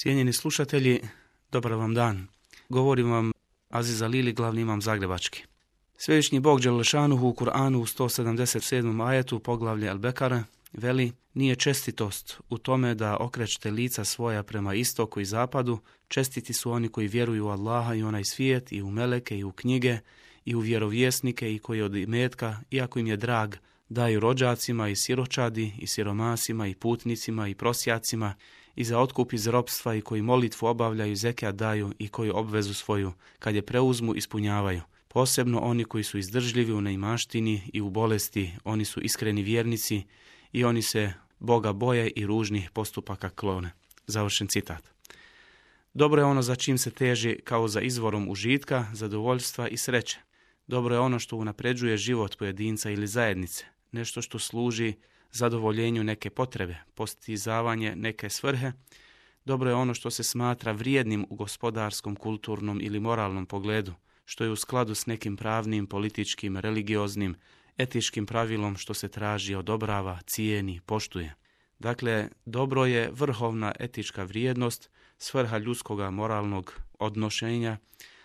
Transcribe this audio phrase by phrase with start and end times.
[0.00, 1.00] Cijenjeni slušatelji,
[1.52, 2.26] dobar vam dan.
[2.68, 3.32] Govorim vam
[3.68, 5.44] Aziza Lili, glavni imam Zagrebački.
[5.96, 9.08] Svevišnji Bog Đelešanuhu u Kur'anu u 177.
[9.08, 10.42] ajetu poglavlje Al-Bekara
[10.72, 15.78] veli nije čestitost u tome da okrećete lica svoja prema istoku i zapadu,
[16.08, 19.52] čestiti su oni koji vjeruju u Allaha i onaj svijet i u meleke i u
[19.52, 19.98] knjige
[20.44, 23.54] i u vjerovjesnike i koji od imetka, iako im je drag,
[23.88, 28.34] daju rođacima i siročadi i siromasima i putnicima i prosjacima
[28.76, 33.12] i za otkup iz ropstva i koji molitvu obavljaju, zekija daju i koji obvezu svoju,
[33.38, 34.82] kad je preuzmu, ispunjavaju.
[35.08, 40.02] Posebno oni koji su izdržljivi u neimaštini i u bolesti, oni su iskreni vjernici
[40.52, 43.72] i oni se Boga boje i ružnih postupaka klone.
[44.06, 44.90] Završen citat.
[45.94, 50.18] Dobro je ono za čim se teži kao za izvorom užitka, zadovoljstva i sreće.
[50.66, 54.94] Dobro je ono što unapređuje život pojedinca ili zajednice, nešto što služi
[55.32, 58.72] zadovoljenju neke potrebe, postizavanje neke svrhe,
[59.44, 63.94] dobro je ono što se smatra vrijednim u gospodarskom, kulturnom ili moralnom pogledu,
[64.24, 67.34] što je u skladu s nekim pravnim, političkim, religioznim,
[67.78, 71.34] etičkim pravilom što se traži, odobrava, cijeni, poštuje.
[71.78, 77.78] Dakle, dobro je vrhovna etička vrijednost, svrha ljudskoga moralnog odnošenja,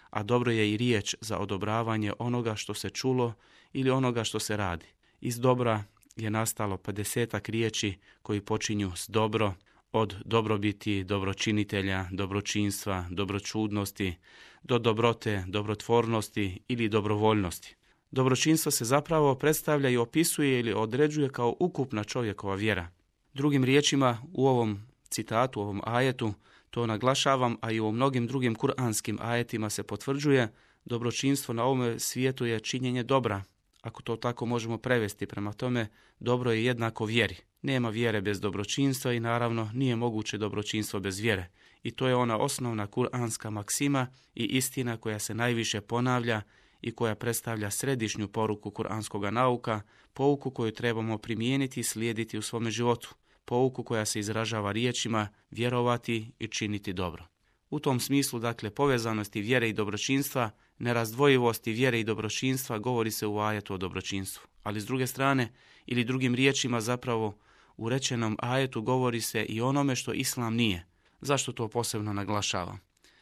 [0.10, 3.34] a dobro je i riječ za odobravanje onoga što se čulo
[3.74, 4.86] ili onoga što se radi.
[5.22, 5.84] Iz dobra
[6.16, 9.54] je nastalo 50 riječi koji počinju s dobro,
[9.92, 14.16] od dobrobiti, dobročinitelja, dobročinstva, dobročudnosti,
[14.64, 17.76] do dobrote, dobrotvornosti ili dobrovoljnosti.
[18.12, 22.90] Dobročinstvo se zapravo predstavlja i opisuje ili određuje kao ukupna čovjekova vjera.
[23.34, 26.34] Drugim riječima, u ovom citatu, u ovom ajetu,
[26.70, 30.54] to naglašavam, a i u mnogim drugim kuranskim ajetima se potvrđuje,
[30.86, 33.44] dobročinstvo na ovome svijetu je činjenje dobra,
[33.86, 35.26] ako to tako možemo prevesti.
[35.26, 35.88] Prema tome,
[36.20, 37.36] dobro je jednako vjeri.
[37.62, 41.50] Nema vjere bez dobročinstva i naravno nije moguće dobročinstvo bez vjere.
[41.84, 46.42] I to je ona osnovna kuranska maksima i istina koja se najviše ponavlja
[46.82, 49.82] i koja predstavlja središnju poruku kuranskog nauka,
[50.14, 53.16] pouku koju trebamo primijeniti i slijediti u svome životu,
[53.46, 57.35] pouku koja se izražava riječima vjerovati i činiti dobro.
[57.70, 63.40] U tom smislu, dakle, povezanosti vjere i dobročinstva, nerazdvojivosti vjere i dobročinstva govori se u
[63.40, 64.48] ajetu o dobročinstvu.
[64.64, 65.54] Ali s druge strane,
[65.86, 67.38] ili drugim riječima zapravo,
[67.78, 70.86] u rečenom ajetu govori se i onome što Islam nije.
[71.22, 72.80] Zašto to posebno naglašavam?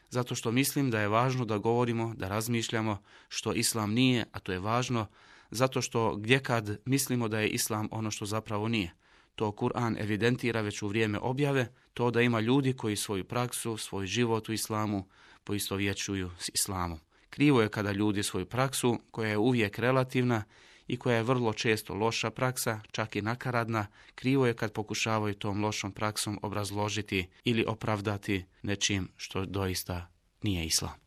[0.09, 2.97] Zato što mislim da je važno da govorimo, da razmišljamo
[3.29, 5.07] što Islam nije, a to je važno
[5.51, 8.93] zato što gdje kad mislimo da je Islam ono što zapravo nije
[9.35, 14.05] to Kur'an evidentira već u vrijeme objave, to da ima ljudi koji svoju praksu, svoj
[14.05, 15.07] život u islamu
[15.43, 16.99] poistovjećuju s islamom.
[17.29, 20.43] Krivo je kada ljudi svoju praksu, koja je uvijek relativna
[20.87, 25.63] i koja je vrlo često loša praksa, čak i nakaradna, krivo je kad pokušavaju tom
[25.63, 30.07] lošom praksom obrazložiti ili opravdati nečim što doista
[30.41, 31.02] nije islam.